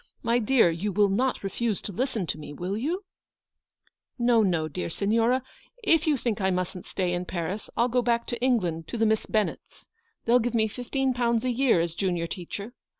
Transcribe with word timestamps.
My 0.23 0.39
dear, 0.39 0.71
you 0.71 0.91
will 0.91 1.09
not 1.09 1.43
refuse 1.43 1.79
to 1.83 1.91
listen 1.91 2.25
to 2.25 2.39
me, 2.39 2.53
will 2.53 2.75
you?" 2.75 3.03
"No, 4.27 4.41
no, 4.41 4.67
dear 4.67 4.89
Signora. 4.89 5.43
If 5.83 6.07
you 6.07 6.17
think 6.17 6.41
I 6.41 6.49
mustn't 6.49 6.87
stay 6.87 7.13
in 7.13 7.25
Paris, 7.25 7.69
I'll 7.77 7.87
go 7.87 8.01
back 8.01 8.25
to 8.25 8.41
England, 8.41 8.87
to 8.87 8.97
the 8.97 9.05
Miss 9.05 9.27
Bennetts. 9.27 9.85
They'll 10.25 10.39
give 10.39 10.55
me 10.55 10.67
fifteen 10.67 11.13
pounds 11.13 11.45
a 11.45 11.51
year 11.51 11.79
as 11.79 11.93
junior 11.93 12.25
teacher. 12.25 12.73